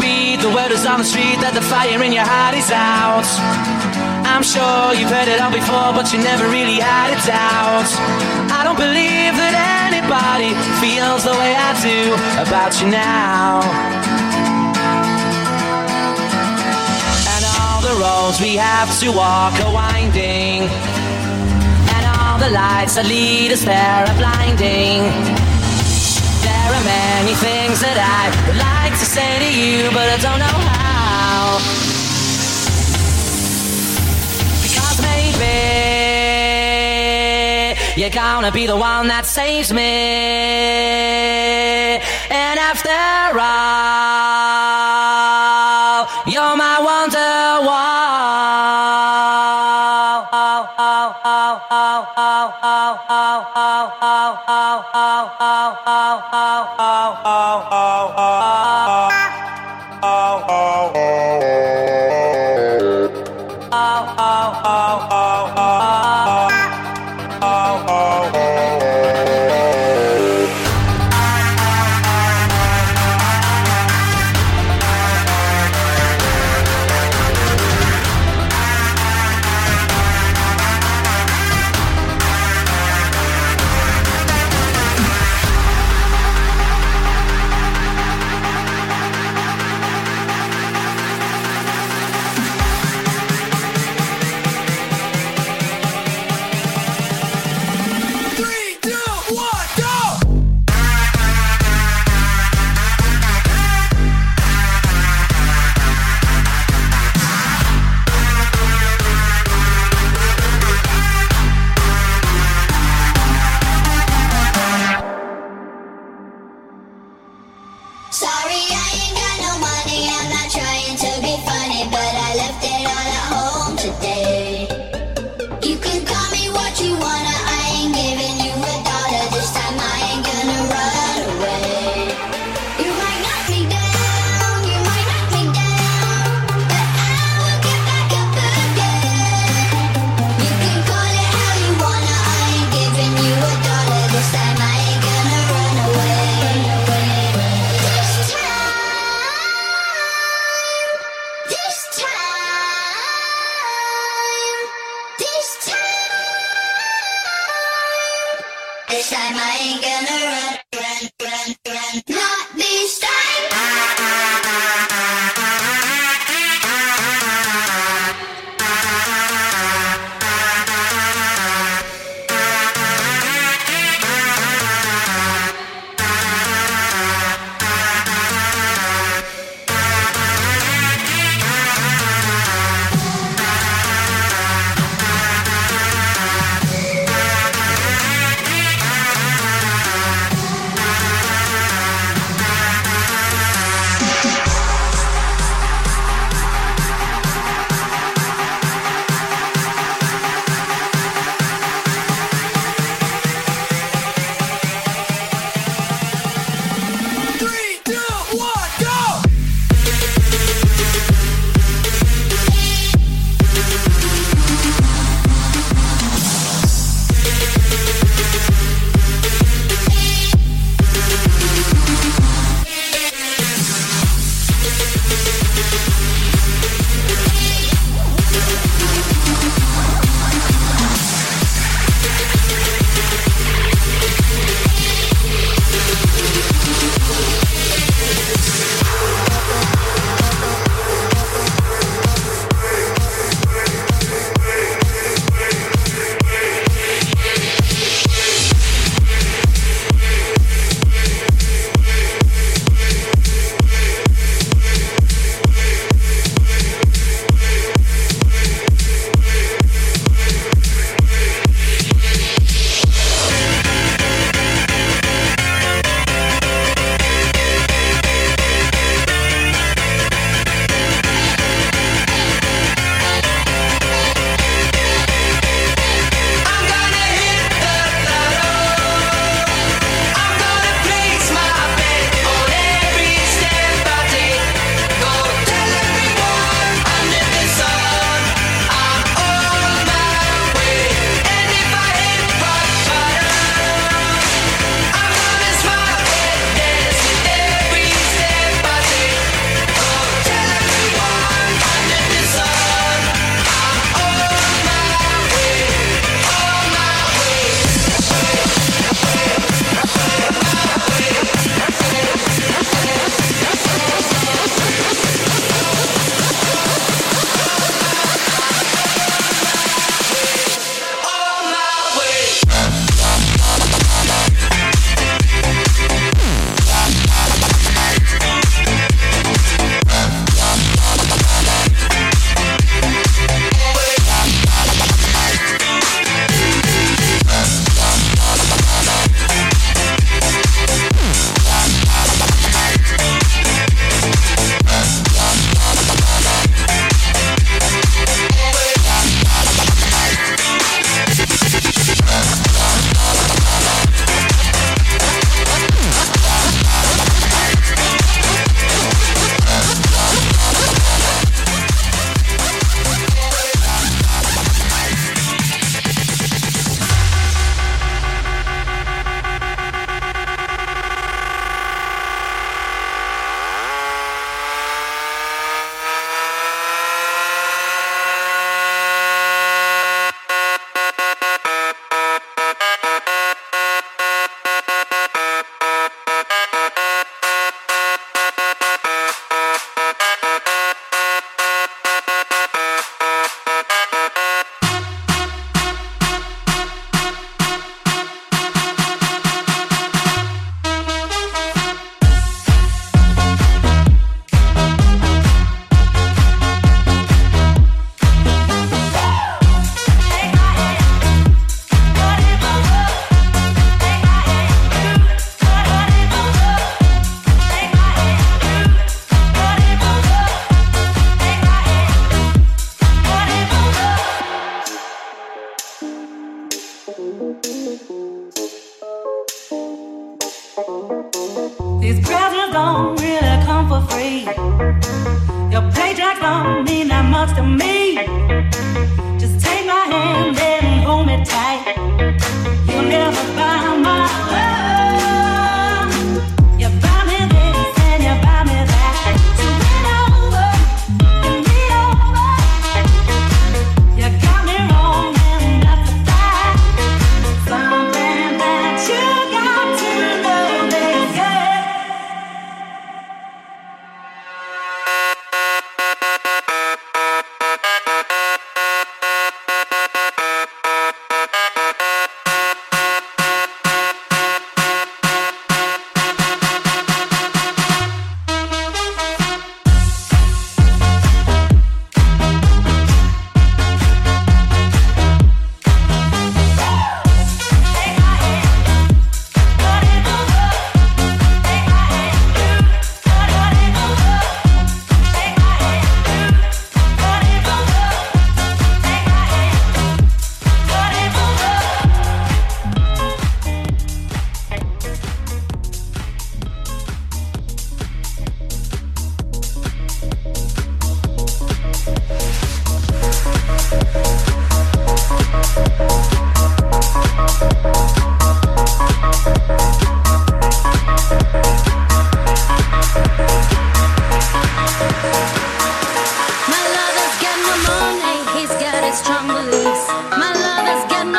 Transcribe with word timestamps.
beat, 0.00 0.40
the 0.40 0.50
word 0.50 0.70
is 0.70 0.86
on 0.86 0.98
the 0.98 1.08
street 1.08 1.38
that 1.40 1.54
the 1.54 1.62
fire 1.62 2.02
in 2.02 2.12
your 2.12 2.26
heart 2.26 2.54
is 2.54 2.70
out. 2.70 3.26
I'm 4.26 4.42
sure 4.42 4.94
you've 4.98 5.12
heard 5.12 5.28
it 5.28 5.38
all 5.38 5.52
before, 5.52 5.94
but 5.94 6.10
you 6.12 6.18
never 6.18 6.48
really 6.50 6.82
had 6.82 7.14
a 7.14 7.20
doubt. 7.22 7.88
I 8.50 8.66
don't 8.66 8.78
believe 8.78 9.34
that 9.38 9.54
anybody 9.88 10.50
feels 10.82 11.22
the 11.22 11.36
way 11.38 11.54
I 11.54 11.70
do 11.78 12.00
about 12.42 12.72
you 12.82 12.90
now. 12.90 13.62
And 17.30 17.42
all 17.60 17.78
the 17.78 17.94
roads 18.00 18.40
we 18.42 18.58
have 18.58 18.90
to 19.00 19.14
walk 19.14 19.54
are 19.62 19.72
winding, 19.72 20.66
and 21.94 22.02
all 22.18 22.38
the 22.42 22.50
lights 22.50 22.98
that 22.98 23.06
lead 23.06 23.52
us 23.52 23.62
there 23.62 24.02
are 24.02 24.18
blinding. 24.18 25.04
There 26.42 26.70
are 26.74 26.84
many 26.84 27.34
things 27.38 27.80
that 27.80 27.96
I 27.96 28.34
would 28.48 28.58
like 28.58 28.73
to 28.98 29.04
say 29.04 29.38
to 29.38 29.50
you, 29.60 29.90
but 29.90 30.08
I 30.08 30.16
don't 30.18 30.38
know 30.38 30.58
how. 30.70 31.58
Because 34.62 35.00
maybe 35.02 35.54
you're 38.00 38.10
gonna 38.10 38.52
be 38.52 38.66
the 38.66 38.76
one 38.76 39.08
that 39.08 39.26
saves 39.26 39.72
me. 39.72 39.82
And 42.30 42.58
after 42.58 43.38
all. 43.38 44.43
oh, 60.06 60.44
oh. 60.48 60.73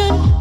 ocean 0.00 0.39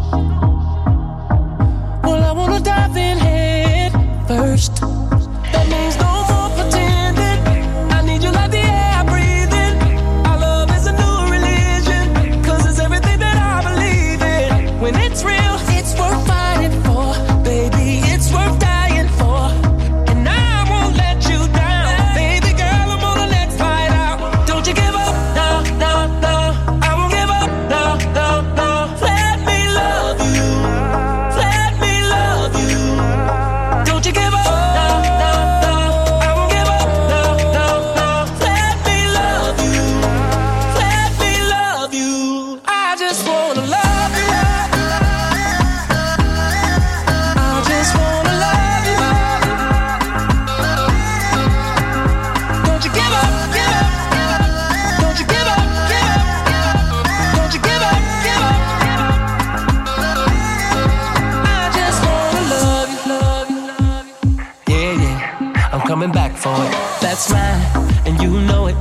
coming 65.90 66.12
back 66.12 66.38
for 66.38 66.54
it. 66.54 66.72
That's 67.02 67.32
mine, 67.32 67.62
and 68.06 68.22
you 68.22 68.30
know 68.42 68.68
it. 68.68 68.76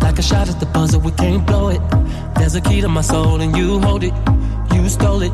Like 0.00 0.20
a 0.20 0.22
shot 0.22 0.48
at 0.48 0.60
the 0.60 0.66
buzzer, 0.66 1.00
we 1.00 1.10
can't 1.10 1.44
blow 1.44 1.66
it. 1.70 1.80
There's 2.36 2.54
a 2.54 2.60
key 2.60 2.80
to 2.80 2.88
my 2.88 3.00
soul, 3.00 3.40
and 3.40 3.56
you 3.56 3.80
hold 3.80 4.04
it. 4.04 4.14
You 4.72 4.88
stole 4.88 5.22
it. 5.22 5.32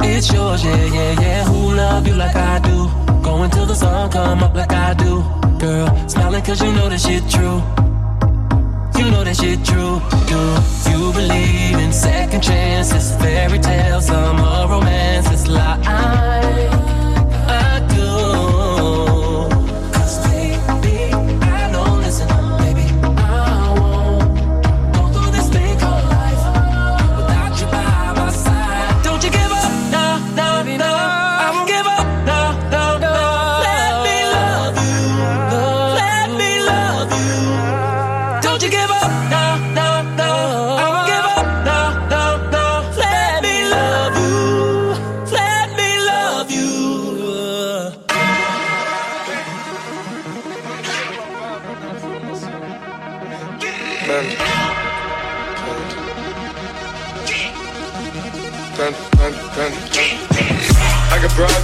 It's 0.00 0.32
yours, 0.32 0.64
yeah, 0.64 0.84
yeah, 0.96 1.20
yeah. 1.20 1.44
Who 1.44 1.72
love 1.72 2.04
you 2.08 2.14
like 2.14 2.34
I 2.34 2.58
do? 2.58 2.78
Going 3.22 3.48
till 3.50 3.66
the 3.66 3.76
sun 3.76 4.10
come 4.10 4.42
up 4.42 4.56
like 4.56 4.72
I 4.72 4.92
do. 4.94 5.22
Girl, 5.60 5.86
smiling 6.08 6.42
cause 6.42 6.60
you 6.60 6.72
know 6.72 6.88
that 6.88 7.00
shit 7.00 7.22
true. 7.30 7.58
You 8.98 9.08
know 9.12 9.22
that 9.22 9.36
shit 9.36 9.64
true. 9.64 10.00
Do 10.32 10.40
you 10.90 11.12
believe 11.12 11.78
in 11.78 11.92
second 11.92 12.42
chances, 12.42 13.14
fairy 13.22 13.60
tales, 13.60 14.06
summer 14.06 14.66
romances, 14.68 15.46
lies? 15.46 16.95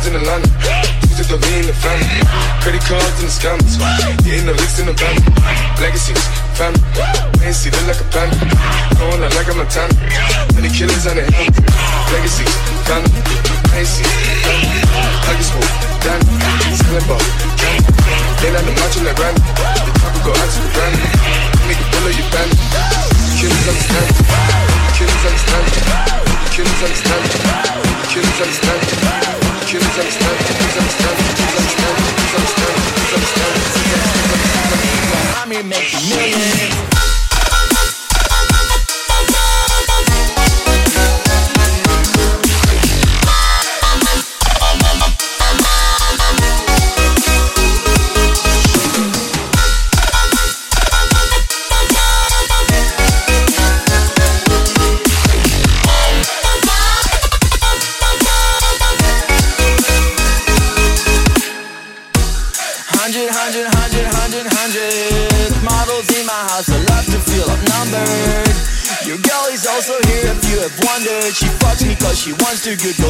cards 0.02 0.06
in 0.06 0.14
the 0.18 0.24
land. 0.26 0.44
Used 1.18 1.30
to 1.30 1.38
be 1.38 1.52
in 1.58 1.66
the 1.66 1.76
fam. 1.78 1.98
Credit 2.62 2.82
cards 2.82 3.18
and 3.22 3.28
the 3.28 3.34
scams. 3.34 3.78
Getting 4.24 4.46
the 4.46 4.54
licks 4.54 4.78
in 4.78 4.86
the 4.86 4.94
van. 4.98 5.14
Legacies, 5.78 6.18
fam. 6.58 6.74
Ain't 7.42 7.54
see 7.54 7.70
look 7.70 7.86
like 7.86 8.00
a 8.00 8.08
pan. 8.10 8.28
Going 8.98 9.20
like 9.20 9.46
I'm 9.46 9.60
a 9.60 9.66
tan. 9.70 9.90
Many 10.54 10.70
killers 10.74 11.06
on 11.06 11.16
the 11.16 11.22
hand. 11.22 11.54
Legacies, 12.10 12.54
fam. 12.86 13.02
Ain't 13.76 13.86
see, 13.86 14.06
fam. 14.42 14.58
Huggies, 15.26 15.50
move, 15.54 15.72
Dan. 16.02 16.20
Selling 16.74 17.06
ball, 17.06 17.22
gang. 17.62 17.80
Ain't 18.42 18.54
the 18.58 18.72
match 18.74 18.96
in 18.98 19.04
the 19.06 19.14
grand. 19.14 19.38
The 19.38 19.92
top 20.02 20.14
go 20.26 20.30
out 20.34 20.48
to 20.50 20.58
the 20.66 20.70
brand. 20.74 20.96
Nigga, 21.68 21.84
bullet 21.94 22.16
your 22.18 22.28
band. 22.34 22.50
Killers 23.38 23.66
on 23.70 23.74
the 23.76 23.84
stand. 23.86 24.10
Killers 24.98 25.22
on 25.22 25.32
the 25.32 25.40
stand. 25.46 25.66
Killers 26.50 26.82
on 26.82 26.90
the 26.90 26.98
stand. 26.98 27.24
Killers 28.10 28.40
on 28.42 28.48
the 28.50 28.56
stand. 28.58 28.81
I'm 29.94 29.98
making 35.68 36.08
millions. 36.08 36.91
Do 72.62 72.76
good 72.76 73.01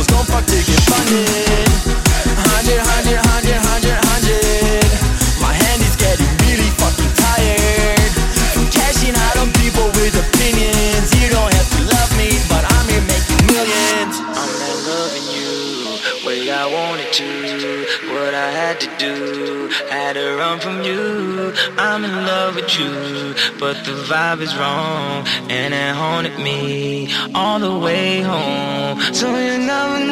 vibe 24.12 24.42
is 24.42 24.54
wrong, 24.56 25.26
and 25.48 25.72
it 25.72 25.94
haunted 25.94 26.38
me 26.38 27.08
all 27.34 27.58
the 27.58 27.78
way 27.78 28.20
home. 28.20 29.00
So 29.14 29.26
you 29.46 29.56
never 29.56 30.00
know, 30.04 30.11